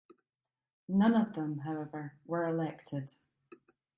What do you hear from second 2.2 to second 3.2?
were elected.